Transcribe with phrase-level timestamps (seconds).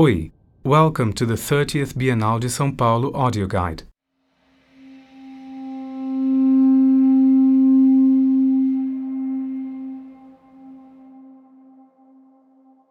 [0.00, 0.30] Oi,
[0.64, 3.82] welcome to the 30th Bienal de São Paulo audio guide.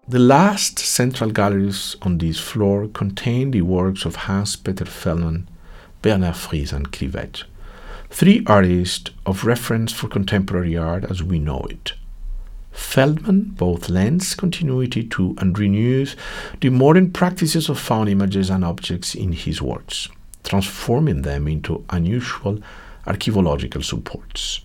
[0.08, 5.48] The last central galleries on this floor contain the works of Hans Peter Feldmann,
[6.04, 7.44] Bernard Frize, and Kriwet,
[8.12, 11.94] three artists of reference for contemporary art as we know it.
[12.80, 16.16] Feldmann both lends continuity to and renews
[16.60, 20.08] the modern practices of found images and objects in his works,
[20.44, 22.60] transforming them into unusual
[23.06, 24.62] archaeological supports.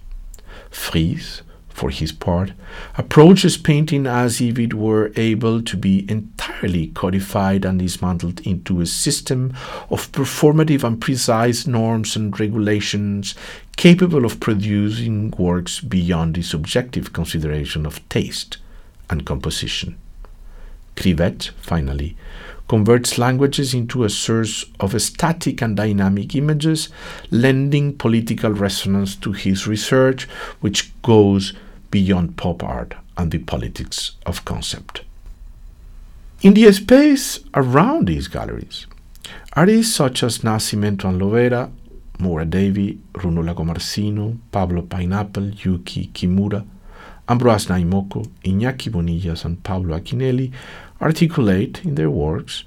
[0.70, 1.42] Frize
[1.74, 2.52] for his part,
[2.96, 8.86] approaches painting as if it were able to be entirely codified and dismantled into a
[8.86, 9.52] system
[9.90, 13.34] of performative and precise norms and regulations
[13.76, 18.58] capable of producing works beyond the subjective consideration of taste
[19.10, 19.98] and composition.
[20.94, 22.16] Kriwet, finally,
[22.68, 26.88] converts languages into a source of static and dynamic images,
[27.30, 30.24] lending political resonance to his research,
[30.60, 31.52] which goes
[31.94, 35.02] beyond pop art and the politics of concept.
[36.42, 38.88] In the space around these galleries,
[39.52, 41.70] artists such as Nascimento and Lovera,
[42.18, 46.66] Moura Davy, Runo Lagomarsino, Pablo Pijnappel, Yuki Kimura,
[47.28, 50.52] Ambroise Naimoko, Iñaki Bonillas, and Pablo Accinelli
[51.00, 52.64] articulate in their works,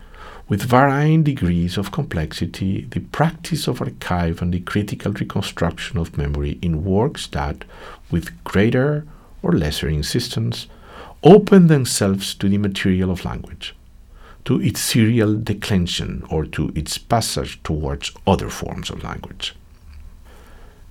[0.48, 6.58] with varying degrees of complexity, the practice of archive and the critical reconstruction of memory
[6.62, 7.66] in works that,
[8.10, 9.06] with greater
[9.42, 10.68] or lesser insistence,
[11.24, 13.76] open themselves to the material of language,
[14.46, 19.56] to its serial declension or to its passage towards other forms of language.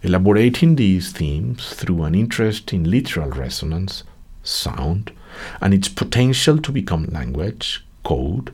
[0.02, 4.04] Elaborating these themes through an interest in literal resonance,
[4.42, 5.10] sound,
[5.60, 8.52] and its potential to become language, code,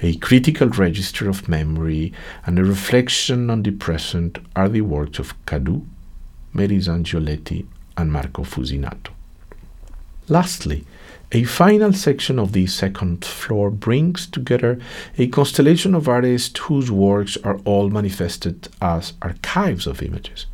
[0.00, 2.12] a critical register of memory,
[2.44, 5.86] and a reflection on the present are the works of Cadu,
[6.54, 7.66] Meris Angioletti,
[7.96, 9.15] and Marco Fusinato.
[10.28, 10.84] Lastly,
[11.30, 14.80] a final section of the second floor brings together
[15.16, 20.46] a constellation of artists whose works are all manifested as archives of images,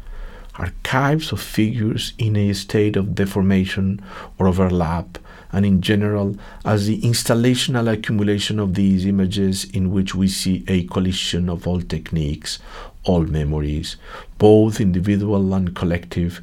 [0.56, 4.00] archives of figures in a state of deformation
[4.38, 5.19] or overlap,
[5.53, 10.85] and in general as the installational accumulation of these images in which we see a
[10.85, 12.59] collision of all techniques,
[13.05, 13.97] all memories,
[14.39, 16.41] both individual and collective,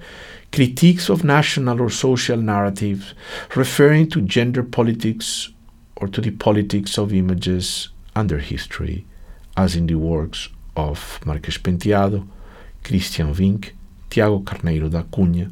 [0.51, 3.13] critiques of national or social narratives
[3.55, 5.49] referring to gender politics
[5.95, 9.05] or to the politics of images and their history,
[9.57, 12.27] as in the works of Marques Penteado,
[12.83, 13.73] Christian Vinck,
[14.09, 15.51] Tiago Carneiro da Cunha,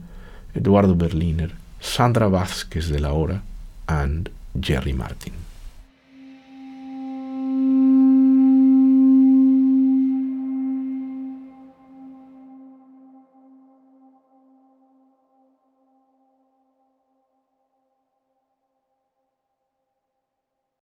[0.55, 1.51] Eduardo Berliner,
[1.87, 3.41] Sandra Vázquez de la Hora,
[3.87, 5.36] and Jerry Martin.